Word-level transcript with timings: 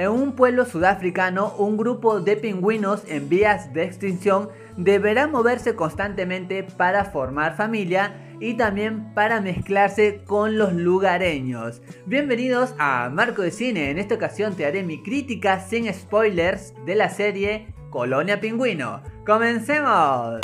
En 0.00 0.08
un 0.08 0.32
pueblo 0.32 0.64
sudafricano, 0.64 1.52
un 1.58 1.76
grupo 1.76 2.22
de 2.22 2.34
pingüinos 2.34 3.02
en 3.06 3.28
vías 3.28 3.74
de 3.74 3.84
extinción 3.84 4.48
deberá 4.78 5.26
moverse 5.26 5.74
constantemente 5.74 6.62
para 6.62 7.04
formar 7.04 7.54
familia 7.54 8.34
y 8.40 8.54
también 8.54 9.12
para 9.12 9.42
mezclarse 9.42 10.22
con 10.24 10.56
los 10.56 10.72
lugareños. 10.72 11.82
Bienvenidos 12.06 12.72
a 12.78 13.10
Marco 13.10 13.42
de 13.42 13.50
Cine, 13.50 13.90
en 13.90 13.98
esta 13.98 14.14
ocasión 14.14 14.56
te 14.56 14.64
haré 14.64 14.84
mi 14.84 15.02
crítica 15.02 15.60
sin 15.60 15.92
spoilers 15.92 16.72
de 16.86 16.94
la 16.94 17.10
serie 17.10 17.74
Colonia 17.90 18.40
Pingüino. 18.40 19.02
¡Comencemos! 19.26 20.40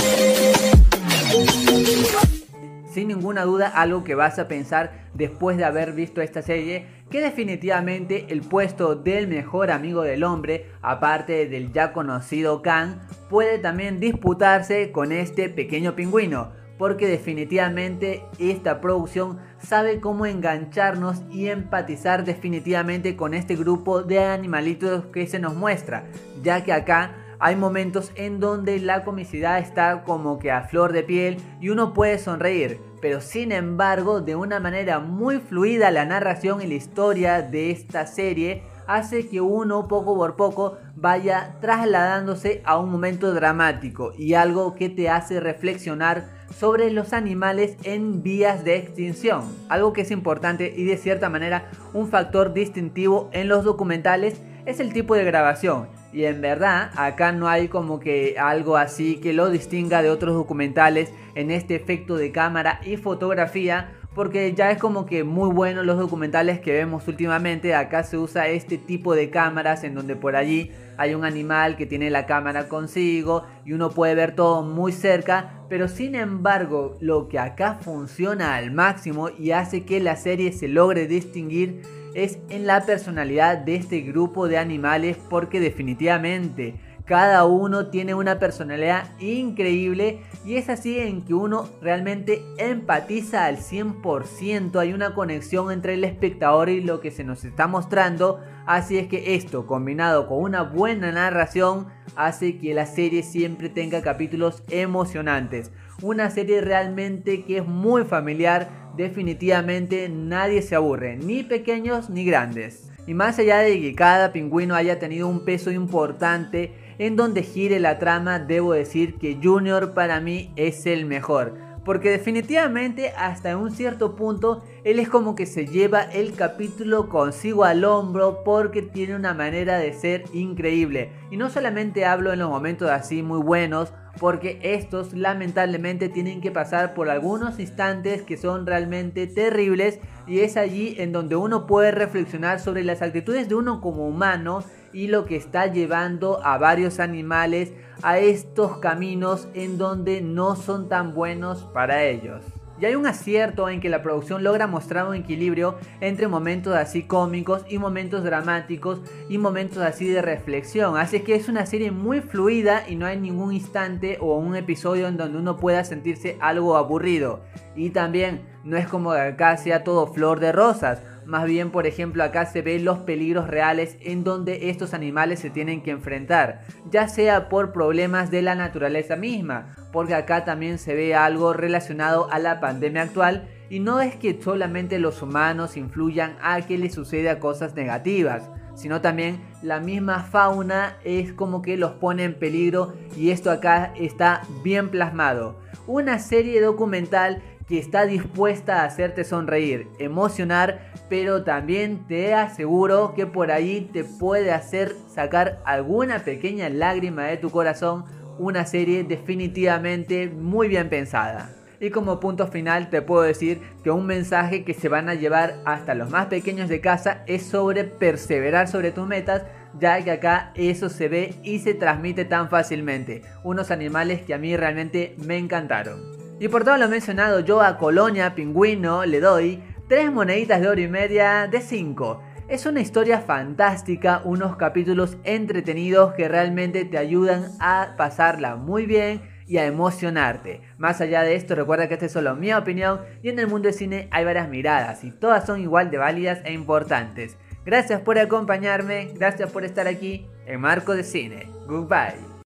Sin 2.96 3.08
ninguna 3.08 3.44
duda 3.44 3.68
algo 3.68 4.04
que 4.04 4.14
vas 4.14 4.38
a 4.38 4.48
pensar 4.48 5.10
después 5.12 5.58
de 5.58 5.66
haber 5.66 5.92
visto 5.92 6.22
esta 6.22 6.40
serie, 6.40 6.86
que 7.10 7.20
definitivamente 7.20 8.24
el 8.30 8.40
puesto 8.40 8.94
del 8.94 9.28
mejor 9.28 9.70
amigo 9.70 10.00
del 10.00 10.24
hombre, 10.24 10.70
aparte 10.80 11.46
del 11.46 11.74
ya 11.74 11.92
conocido 11.92 12.62
Khan, 12.62 13.02
puede 13.28 13.58
también 13.58 14.00
disputarse 14.00 14.92
con 14.92 15.12
este 15.12 15.50
pequeño 15.50 15.94
pingüino 15.94 16.52
porque 16.78 17.06
definitivamente 17.06 18.22
esta 18.38 18.80
producción 18.80 19.40
sabe 19.58 20.00
cómo 20.00 20.24
engancharnos 20.24 21.22
y 21.30 21.48
empatizar 21.48 22.24
definitivamente 22.24 23.14
con 23.14 23.34
este 23.34 23.56
grupo 23.56 24.02
de 24.02 24.20
animalitos 24.20 25.04
que 25.06 25.26
se 25.26 25.38
nos 25.38 25.54
muestra, 25.54 26.06
ya 26.42 26.64
que 26.64 26.72
acá 26.72 27.25
hay 27.38 27.56
momentos 27.56 28.12
en 28.14 28.40
donde 28.40 28.78
la 28.80 29.04
comicidad 29.04 29.58
está 29.58 30.02
como 30.04 30.38
que 30.38 30.50
a 30.50 30.62
flor 30.62 30.92
de 30.92 31.02
piel 31.02 31.36
y 31.60 31.68
uno 31.68 31.92
puede 31.92 32.18
sonreír, 32.18 32.80
pero 33.00 33.20
sin 33.20 33.52
embargo 33.52 34.20
de 34.20 34.36
una 34.36 34.60
manera 34.60 34.98
muy 34.98 35.38
fluida 35.38 35.90
la 35.90 36.04
narración 36.04 36.62
y 36.62 36.66
la 36.66 36.74
historia 36.74 37.42
de 37.42 37.70
esta 37.70 38.06
serie 38.06 38.64
hace 38.86 39.28
que 39.28 39.40
uno 39.40 39.88
poco 39.88 40.16
por 40.16 40.36
poco 40.36 40.78
vaya 40.94 41.56
trasladándose 41.60 42.62
a 42.64 42.78
un 42.78 42.90
momento 42.90 43.34
dramático 43.34 44.12
y 44.16 44.34
algo 44.34 44.74
que 44.74 44.88
te 44.88 45.08
hace 45.08 45.40
reflexionar 45.40 46.24
sobre 46.56 46.90
los 46.90 47.12
animales 47.12 47.76
en 47.82 48.22
vías 48.22 48.64
de 48.64 48.76
extinción. 48.76 49.44
Algo 49.68 49.92
que 49.92 50.02
es 50.02 50.10
importante 50.10 50.72
y 50.76 50.84
de 50.84 50.96
cierta 50.96 51.28
manera 51.28 51.70
un 51.92 52.08
factor 52.08 52.52
distintivo 52.54 53.28
en 53.32 53.48
los 53.48 53.64
documentales 53.64 54.40
es 54.64 54.80
el 54.80 54.92
tipo 54.92 55.14
de 55.14 55.24
grabación. 55.24 55.88
Y 56.16 56.24
en 56.24 56.40
verdad, 56.40 56.92
acá 56.96 57.30
no 57.32 57.46
hay 57.46 57.68
como 57.68 58.00
que 58.00 58.36
algo 58.38 58.78
así 58.78 59.16
que 59.16 59.34
lo 59.34 59.50
distinga 59.50 60.00
de 60.00 60.08
otros 60.08 60.34
documentales 60.34 61.12
en 61.34 61.50
este 61.50 61.74
efecto 61.74 62.16
de 62.16 62.32
cámara 62.32 62.80
y 62.86 62.96
fotografía, 62.96 63.92
porque 64.14 64.54
ya 64.54 64.70
es 64.70 64.78
como 64.78 65.04
que 65.04 65.24
muy 65.24 65.50
bueno 65.50 65.82
los 65.82 65.98
documentales 65.98 66.58
que 66.58 66.72
vemos 66.72 67.06
últimamente. 67.06 67.74
Acá 67.74 68.02
se 68.02 68.16
usa 68.16 68.48
este 68.48 68.78
tipo 68.78 69.14
de 69.14 69.28
cámaras 69.28 69.84
en 69.84 69.94
donde 69.94 70.16
por 70.16 70.36
allí 70.36 70.72
hay 70.96 71.14
un 71.14 71.26
animal 71.26 71.76
que 71.76 71.84
tiene 71.84 72.08
la 72.08 72.24
cámara 72.24 72.66
consigo 72.66 73.44
y 73.66 73.74
uno 73.74 73.90
puede 73.90 74.14
ver 74.14 74.34
todo 74.34 74.62
muy 74.62 74.92
cerca, 74.92 75.66
pero 75.68 75.86
sin 75.86 76.14
embargo 76.14 76.96
lo 76.98 77.28
que 77.28 77.38
acá 77.38 77.74
funciona 77.82 78.56
al 78.56 78.70
máximo 78.70 79.28
y 79.28 79.50
hace 79.50 79.84
que 79.84 80.00
la 80.00 80.16
serie 80.16 80.52
se 80.52 80.68
logre 80.68 81.06
distinguir 81.06 81.82
es 82.16 82.38
en 82.48 82.66
la 82.66 82.86
personalidad 82.86 83.58
de 83.58 83.76
este 83.76 84.00
grupo 84.00 84.48
de 84.48 84.56
animales 84.56 85.18
porque 85.28 85.60
definitivamente 85.60 86.80
cada 87.04 87.44
uno 87.44 87.88
tiene 87.88 88.14
una 88.14 88.38
personalidad 88.38 89.04
increíble 89.20 90.22
y 90.44 90.56
es 90.56 90.70
así 90.70 90.98
en 90.98 91.22
que 91.22 91.34
uno 91.34 91.68
realmente 91.82 92.42
empatiza 92.56 93.44
al 93.44 93.58
100%, 93.58 94.80
hay 94.80 94.94
una 94.94 95.14
conexión 95.14 95.70
entre 95.70 95.94
el 95.94 96.04
espectador 96.04 96.70
y 96.70 96.80
lo 96.80 97.00
que 97.00 97.10
se 97.10 97.22
nos 97.22 97.44
está 97.44 97.66
mostrando, 97.68 98.40
así 98.66 98.96
es 98.96 99.08
que 99.08 99.36
esto 99.36 99.66
combinado 99.66 100.26
con 100.26 100.38
una 100.38 100.62
buena 100.62 101.12
narración 101.12 101.86
hace 102.16 102.58
que 102.58 102.74
la 102.74 102.86
serie 102.86 103.22
siempre 103.22 103.68
tenga 103.68 104.00
capítulos 104.02 104.62
emocionantes. 104.70 105.70
Una 106.02 106.30
serie 106.30 106.60
realmente 106.60 107.44
que 107.44 107.58
es 107.58 107.66
muy 107.66 108.04
familiar, 108.04 108.85
definitivamente 108.96 110.08
nadie 110.08 110.62
se 110.62 110.74
aburre, 110.74 111.16
ni 111.16 111.42
pequeños 111.42 112.10
ni 112.10 112.24
grandes. 112.24 112.90
Y 113.06 113.14
más 113.14 113.38
allá 113.38 113.58
de 113.58 113.80
que 113.80 113.94
cada 113.94 114.32
pingüino 114.32 114.74
haya 114.74 114.98
tenido 114.98 115.28
un 115.28 115.44
peso 115.44 115.70
importante 115.70 116.72
en 116.98 117.14
donde 117.14 117.42
gire 117.42 117.78
la 117.78 117.98
trama, 117.98 118.38
debo 118.38 118.72
decir 118.72 119.16
que 119.16 119.38
Junior 119.40 119.94
para 119.94 120.20
mí 120.20 120.52
es 120.56 120.86
el 120.86 121.04
mejor. 121.04 121.65
Porque 121.86 122.10
definitivamente 122.10 123.12
hasta 123.16 123.56
un 123.56 123.70
cierto 123.70 124.16
punto 124.16 124.64
él 124.82 124.98
es 124.98 125.08
como 125.08 125.36
que 125.36 125.46
se 125.46 125.66
lleva 125.66 126.02
el 126.02 126.34
capítulo 126.34 127.08
consigo 127.08 127.62
al 127.62 127.84
hombro 127.84 128.42
porque 128.44 128.82
tiene 128.82 129.14
una 129.14 129.34
manera 129.34 129.78
de 129.78 129.92
ser 129.92 130.24
increíble. 130.32 131.12
Y 131.30 131.36
no 131.36 131.48
solamente 131.48 132.04
hablo 132.04 132.32
en 132.32 132.40
los 132.40 132.50
momentos 132.50 132.90
así 132.90 133.22
muy 133.22 133.38
buenos 133.38 133.92
porque 134.18 134.58
estos 134.62 135.12
lamentablemente 135.12 136.08
tienen 136.08 136.40
que 136.40 136.50
pasar 136.50 136.92
por 136.92 137.08
algunos 137.08 137.60
instantes 137.60 138.22
que 138.22 138.36
son 138.36 138.66
realmente 138.66 139.28
terribles 139.28 140.00
y 140.26 140.40
es 140.40 140.56
allí 140.56 140.96
en 140.98 141.12
donde 141.12 141.36
uno 141.36 141.66
puede 141.66 141.92
reflexionar 141.92 142.58
sobre 142.58 142.82
las 142.82 143.00
actitudes 143.00 143.48
de 143.48 143.54
uno 143.54 143.80
como 143.80 144.08
humano 144.08 144.64
y 144.96 145.08
lo 145.08 145.26
que 145.26 145.36
está 145.36 145.66
llevando 145.66 146.40
a 146.42 146.56
varios 146.56 147.00
animales 147.00 147.74
a 148.02 148.18
estos 148.18 148.78
caminos 148.78 149.46
en 149.52 149.76
donde 149.76 150.22
no 150.22 150.56
son 150.56 150.88
tan 150.88 151.12
buenos 151.12 151.64
para 151.74 152.04
ellos. 152.04 152.42
Y 152.80 152.86
hay 152.86 152.94
un 152.94 153.06
acierto 153.06 153.68
en 153.68 153.82
que 153.82 153.90
la 153.90 154.02
producción 154.02 154.42
logra 154.42 154.66
mostrar 154.66 155.06
un 155.06 155.14
equilibrio 155.14 155.76
entre 156.00 156.28
momentos 156.28 156.74
así 156.74 157.02
cómicos 157.02 157.66
y 157.68 157.76
momentos 157.76 158.24
dramáticos 158.24 159.02
y 159.28 159.36
momentos 159.36 159.82
así 159.82 160.08
de 160.08 160.22
reflexión. 160.22 160.96
Así 160.96 161.20
que 161.20 161.34
es 161.34 161.50
una 161.50 161.66
serie 161.66 161.90
muy 161.90 162.22
fluida 162.22 162.88
y 162.88 162.96
no 162.96 163.04
hay 163.04 163.18
ningún 163.18 163.52
instante 163.52 164.16
o 164.18 164.38
un 164.38 164.56
episodio 164.56 165.08
en 165.08 165.18
donde 165.18 165.36
uno 165.36 165.58
pueda 165.58 165.84
sentirse 165.84 166.38
algo 166.40 166.74
aburrido. 166.74 167.40
Y 167.74 167.90
también 167.90 168.46
no 168.64 168.78
es 168.78 168.88
como 168.88 169.12
que 169.12 169.20
acá 169.20 169.58
sea 169.58 169.84
todo 169.84 170.06
flor 170.06 170.40
de 170.40 170.52
rosas. 170.52 171.02
Más 171.26 171.44
bien, 171.44 171.72
por 171.72 171.88
ejemplo, 171.88 172.22
acá 172.22 172.46
se 172.46 172.62
ven 172.62 172.84
los 172.84 172.98
peligros 173.00 173.48
reales 173.48 173.96
en 174.00 174.22
donde 174.22 174.70
estos 174.70 174.94
animales 174.94 175.40
se 175.40 175.50
tienen 175.50 175.82
que 175.82 175.90
enfrentar, 175.90 176.60
ya 176.88 177.08
sea 177.08 177.48
por 177.48 177.72
problemas 177.72 178.30
de 178.30 178.42
la 178.42 178.54
naturaleza 178.54 179.16
misma, 179.16 179.74
porque 179.92 180.14
acá 180.14 180.44
también 180.44 180.78
se 180.78 180.94
ve 180.94 181.16
algo 181.16 181.52
relacionado 181.52 182.30
a 182.30 182.38
la 182.38 182.60
pandemia 182.60 183.02
actual 183.02 183.48
y 183.68 183.80
no 183.80 184.00
es 184.00 184.14
que 184.14 184.40
solamente 184.40 185.00
los 185.00 185.20
humanos 185.20 185.76
influyan 185.76 186.36
a 186.40 186.62
que 186.62 186.78
les 186.78 186.94
suceda 186.94 187.40
cosas 187.40 187.74
negativas, 187.74 188.48
sino 188.76 189.00
también 189.00 189.40
la 189.62 189.80
misma 189.80 190.20
fauna 190.20 190.96
es 191.02 191.32
como 191.32 191.60
que 191.60 191.76
los 191.76 191.92
pone 191.92 192.22
en 192.22 192.38
peligro 192.38 192.94
y 193.16 193.30
esto 193.30 193.50
acá 193.50 193.92
está 193.96 194.42
bien 194.62 194.90
plasmado. 194.90 195.58
Una 195.88 196.18
serie 196.18 196.60
documental 196.60 197.42
que 197.66 197.78
está 197.78 198.06
dispuesta 198.06 198.82
a 198.82 198.84
hacerte 198.84 199.24
sonreír, 199.24 199.88
emocionar, 199.98 200.92
pero 201.08 201.42
también 201.44 202.06
te 202.06 202.34
aseguro 202.34 203.14
que 203.14 203.26
por 203.26 203.50
ahí 203.50 203.90
te 203.92 204.04
puede 204.04 204.52
hacer 204.52 204.94
sacar 205.08 205.60
alguna 205.64 206.20
pequeña 206.20 206.68
lágrima 206.68 207.24
de 207.24 207.36
tu 207.36 207.50
corazón, 207.50 208.04
una 208.38 208.66
serie 208.66 209.02
definitivamente 209.04 210.28
muy 210.28 210.68
bien 210.68 210.88
pensada. 210.88 211.50
Y 211.78 211.90
como 211.90 212.20
punto 212.20 212.46
final 212.46 212.88
te 212.88 213.02
puedo 213.02 213.22
decir 213.22 213.60
que 213.84 213.90
un 213.90 214.06
mensaje 214.06 214.64
que 214.64 214.72
se 214.72 214.88
van 214.88 215.08
a 215.08 215.14
llevar 215.14 215.56
hasta 215.64 215.94
los 215.94 216.10
más 216.10 216.26
pequeños 216.26 216.68
de 216.68 216.80
casa 216.80 217.22
es 217.26 217.44
sobre 217.44 217.84
perseverar 217.84 218.68
sobre 218.68 218.92
tus 218.92 219.06
metas, 219.06 219.42
ya 219.78 220.02
que 220.02 220.10
acá 220.10 220.52
eso 220.54 220.88
se 220.88 221.08
ve 221.08 221.34
y 221.42 221.58
se 221.58 221.74
transmite 221.74 222.24
tan 222.24 222.48
fácilmente. 222.48 223.22
Unos 223.42 223.70
animales 223.70 224.22
que 224.22 224.32
a 224.32 224.38
mí 224.38 224.56
realmente 224.56 225.16
me 225.18 225.36
encantaron. 225.36 226.15
Y 226.38 226.48
por 226.48 226.64
todo 226.64 226.76
lo 226.76 226.88
mencionado, 226.88 227.40
yo 227.40 227.62
a 227.62 227.78
Colonia 227.78 228.34
Pingüino 228.34 229.06
le 229.06 229.20
doy 229.20 229.62
3 229.88 230.12
moneditas 230.12 230.60
de 230.60 230.68
oro 230.68 230.80
y 230.80 230.88
media 230.88 231.46
de 231.46 231.60
5. 231.60 232.22
Es 232.48 232.66
una 232.66 232.80
historia 232.80 233.20
fantástica, 233.20 234.20
unos 234.24 234.56
capítulos 234.56 235.16
entretenidos 235.24 236.12
que 236.14 236.28
realmente 236.28 236.84
te 236.84 236.98
ayudan 236.98 237.46
a 237.58 237.94
pasarla 237.96 238.56
muy 238.56 238.86
bien 238.86 239.22
y 239.46 239.58
a 239.58 239.66
emocionarte. 239.66 240.60
Más 240.76 241.00
allá 241.00 241.22
de 241.22 241.36
esto, 241.36 241.54
recuerda 241.54 241.88
que 241.88 241.94
esta 241.94 242.06
es 242.06 242.12
solo 242.12 242.36
mi 242.36 242.52
opinión 242.52 243.00
y 243.22 243.30
en 243.30 243.38
el 243.38 243.46
mundo 243.46 243.68
del 243.68 243.74
cine 243.74 244.08
hay 244.10 244.24
varias 244.24 244.48
miradas 244.48 245.04
y 245.04 245.12
todas 245.12 245.46
son 245.46 245.60
igual 245.60 245.90
de 245.90 245.98
válidas 245.98 246.40
e 246.44 246.52
importantes. 246.52 247.36
Gracias 247.64 248.00
por 248.00 248.18
acompañarme, 248.18 249.10
gracias 249.14 249.50
por 249.50 249.64
estar 249.64 249.88
aquí 249.88 250.28
en 250.46 250.60
Marco 250.60 250.94
de 250.94 251.02
Cine. 251.02 251.48
Goodbye. 251.66 252.26